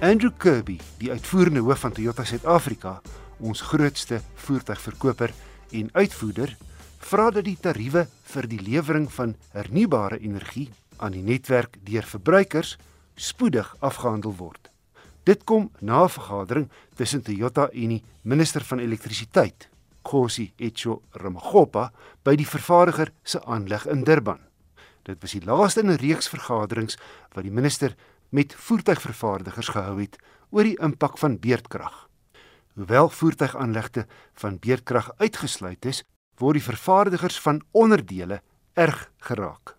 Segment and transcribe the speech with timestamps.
[0.00, 2.98] Andrew Kirby, die uitvoerende hoof van Toyota Suid-Afrika,
[3.40, 5.32] ons grootste voertuigverkoper
[5.72, 6.52] en uitvoerder,
[7.00, 10.66] vra dat die tariewe vir die lewering van hernubare energie
[11.00, 12.74] aan die netwerk deur verbruikers
[13.16, 14.68] spoedig afgehandel word.
[15.24, 19.68] Dit kom na 'n vergadering tussen Toyota en die minister van elektrisiteit,
[20.02, 21.90] Khosi Etjo Ramagopa,
[22.22, 24.40] by die vervaardiger se aanleg in Durban.
[25.02, 26.98] Dit was die laaste in 'n reeks vergaderings
[27.32, 27.94] wat die minister
[28.28, 30.18] met voertuigvervaardigers gehou het
[30.50, 32.06] oor die impak van beerdkrag.
[32.74, 36.02] Hoewel voertuigaanlegte van beerdkrag uitgesluit is,
[36.36, 38.42] word die vervaardigers van onderdele
[38.74, 39.76] erg geraak.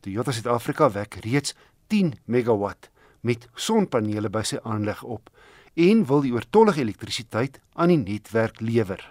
[0.00, 1.54] Toyota Suid-Afrika wek reeds
[1.86, 5.30] 10 megawatt met sonpanele by sy aanleg op
[5.78, 9.02] en wil die oortollige elektrisiteit aan die netwerk lewer.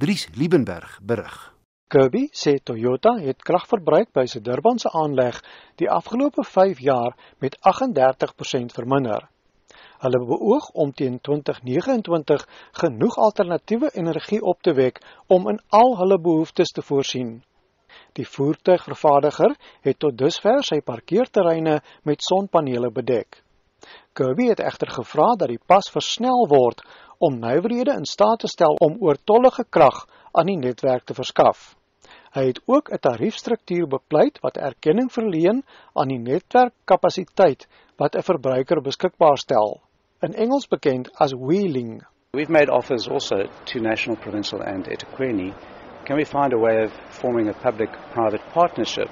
[0.00, 1.53] Dries Liebenberg berig.
[1.92, 5.36] Kirby sê Toyota het kragverbruik by sy Durbanse aanleg
[5.80, 7.12] die afgelope 5 jaar
[7.44, 9.26] met 38% verminder.
[10.04, 12.46] Hulle beoog om teen 2029
[12.80, 15.02] genoeg alternatiewe energie op te wek
[15.36, 17.36] om in al hulle behoeftes te voorsien.
[18.16, 19.54] Die voertuigvervaardiger
[19.86, 23.42] het tot dusver sy parkeerterreine met sonpanele bedek.
[24.16, 26.80] Kirby het egter gevra dat die pas versnel word
[27.18, 31.74] om nywerhede in staat te stel om oortollige krag aan die netwerk te verskaf.
[32.34, 35.62] Hy het ook 'n tariefstruktuur bepleit wat erkenning verleen
[35.94, 39.80] aan die netwerkkapasiteit wat 'n verbruiker beskikbaar stel,
[40.20, 42.02] in Engels bekend as wheeling.
[42.32, 45.54] We've made offers also to National Provincial and eThekwini
[46.04, 49.08] Can we find a way of forming a public-private partnership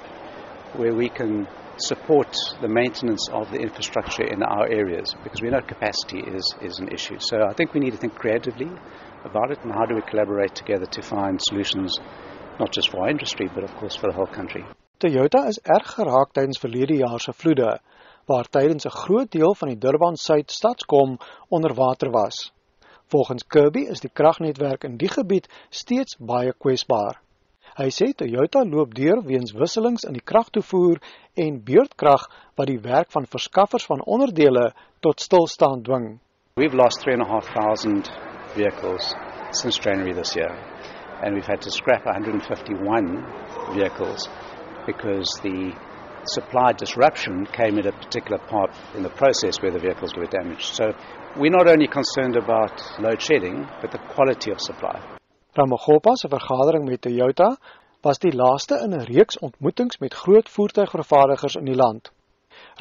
[0.75, 5.15] where we can support the maintenance of the infrastructure in our areas?
[5.23, 7.19] Because we know capacity is, is an issue.
[7.19, 8.69] So I think we need to think creatively
[9.23, 11.97] about it and how do we collaborate together to find solutions
[12.59, 14.63] not just for our industry but of course for the whole country.
[14.99, 17.79] Toyota is erg geraak tydens verlede jaar se vloede
[18.25, 21.17] waar tydens 'n groot deel van die Durban Suid stadskom
[21.49, 22.51] onder water was.
[23.07, 27.22] Volgens Kirby is die kragnetwerk in die gebied steeds baie kwesbaar.
[27.73, 30.99] Hy sê Toyota loop deur weens wisselings in die kragtoevoer
[31.43, 32.27] en beurtkrag
[32.59, 34.67] wat die werk van verskaffers van onderdele
[35.01, 36.19] tot stilstand dwing.
[36.61, 38.11] We've lost 3.500
[38.53, 39.15] vehicles
[39.57, 40.53] since January this year
[41.23, 43.09] and we've had to scrap 151
[43.73, 44.29] vehicles
[44.85, 45.73] because the
[46.25, 50.75] supply disruption came at a particular part in the process where the vehicles were damaged.
[50.75, 50.93] So
[51.35, 55.01] we're not only concerned about load shedding, but the quality of supply.
[55.55, 57.57] Ramagopa se vergadering met Toyota
[58.01, 62.11] was die laaste in 'n reeks ontmoetings met groot voertuigvervaardigers in die land.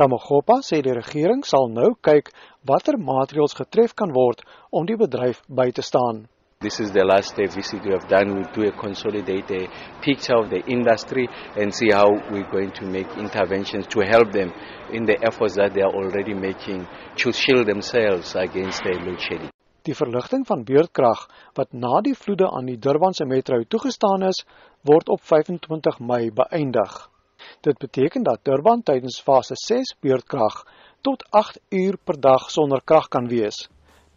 [0.00, 2.32] Ramagopa sê die regering sal nou kyk
[2.64, 4.40] watter maatreëls getref kan word
[4.70, 6.28] om die bedryf by te staan.
[6.60, 8.34] This is the last visit we have done.
[8.34, 9.68] We'll do a consolidate a
[10.00, 11.28] picture of the industry
[11.60, 14.50] and see how we're going to make interventions to help them
[14.90, 19.52] in the efforts that they are already making to shield themselves against the load shedding.
[19.82, 21.24] Die verligting van beurtkrag
[21.58, 24.44] wat na die vloede aan die Durbanse metro toegestaan is,
[24.86, 27.10] word op 25 Mei beëindig.
[27.66, 30.62] Dit beteken dat Durban tydens fase 6 beurtkrag
[31.02, 33.66] tot 8 uur per dag sonder krag kan wees,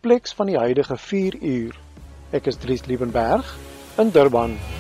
[0.02, 1.84] pleks van die huidige 4 uur.
[2.32, 3.58] Ek is Dries Liebenberg
[3.98, 4.75] in Durban.